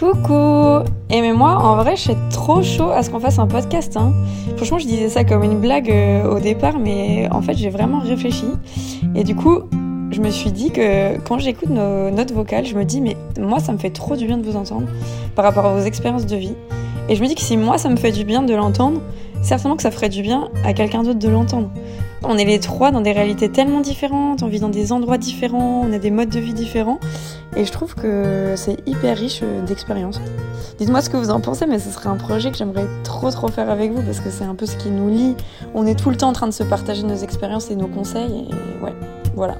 [0.00, 3.46] Coucou Et mais moi, en vrai, je suis trop chaud à ce qu'on fasse un
[3.46, 3.98] podcast.
[3.98, 4.14] Hein.
[4.56, 7.98] Franchement, je disais ça comme une blague euh, au départ, mais en fait, j'ai vraiment
[7.98, 8.46] réfléchi.
[9.14, 9.58] Et du coup,
[10.10, 13.60] je me suis dit que quand j'écoute nos notes vocales, je me dis, mais moi,
[13.60, 14.86] ça me fait trop du bien de vous entendre
[15.34, 16.54] par rapport à vos expériences de vie.
[17.10, 19.02] Et je me dis que si moi, ça me fait du bien de l'entendre,
[19.42, 21.68] certainement que ça ferait du bien à quelqu'un d'autre de l'entendre.
[22.22, 25.82] On est les trois dans des réalités tellement différentes, on vit dans des endroits différents,
[25.84, 27.00] on a des modes de vie différents,
[27.56, 30.20] et je trouve que c'est hyper riche d'expériences.
[30.78, 33.48] Dites-moi ce que vous en pensez, mais ce serait un projet que j'aimerais trop trop
[33.48, 35.34] faire avec vous parce que c'est un peu ce qui nous lie.
[35.74, 38.46] On est tout le temps en train de se partager nos expériences et nos conseils,
[38.50, 38.94] et ouais,
[39.34, 39.56] voilà.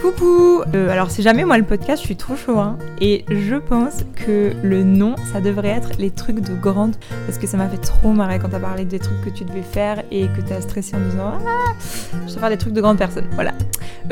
[0.00, 3.56] Coucou euh, Alors si jamais moi le podcast je suis trop chaud hein, et je
[3.56, 6.94] pense que le nom ça devrait être les trucs de grande
[7.26, 9.62] parce que ça m'a fait trop marrer quand t'as parlé des trucs que tu devais
[9.62, 11.72] faire et que t'as stressé en disant ah
[12.28, 13.50] je vais faire des trucs de grande personne voilà.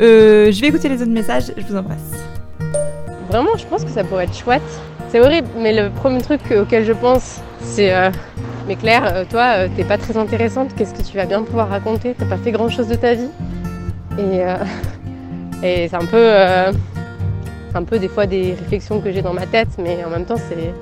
[0.01, 2.25] Euh, je vais écouter les autres messages, je vous embrasse.
[3.29, 4.61] Vraiment je pense que ça pourrait être chouette.
[5.07, 8.11] C'est horrible mais le premier truc auquel je pense c'est euh,
[8.67, 12.13] mais Claire toi t'es pas très intéressante, qu'est-ce que tu vas bien pouvoir raconter?
[12.17, 13.29] T'as pas fait grand chose de ta vie?
[14.19, 14.43] Et
[15.63, 16.71] et c'est un peu, euh,
[17.73, 20.37] un peu des fois des réflexions que j'ai dans ma tête, mais en même temps
[20.37, 20.73] c'est,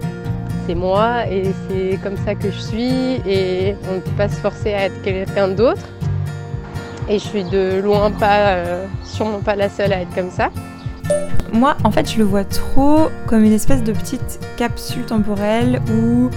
[0.67, 4.35] c'est moi et c'est comme ça que je suis et on ne peut pas se
[4.35, 5.87] forcer à être quelqu'un d'autre.
[7.07, 10.49] Et je suis de loin pas, euh, sûrement pas la seule à être comme ça.
[11.53, 16.29] Moi, en fait, je le vois trop comme une espèce de petite capsule temporelle où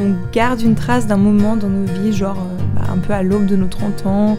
[0.00, 3.22] on garde une trace d'un moment dans nos vies, genre euh, bah, un peu à
[3.22, 4.38] l'aube de nos 30 ans,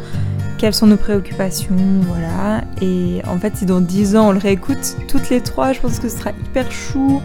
[0.61, 2.61] quelles sont nos préoccupations, voilà.
[2.83, 5.97] Et en fait, si dans 10 ans on le réécoute toutes les trois, je pense
[5.97, 7.19] que ce sera hyper chou.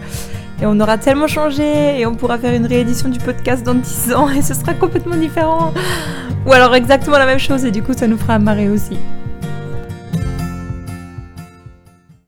[0.59, 4.13] Et on aura tellement changé et on pourra faire une réédition du podcast dans 10
[4.15, 5.71] ans et ce sera complètement différent.
[6.47, 8.97] Ou alors exactement la même chose et du coup ça nous fera marrer aussi.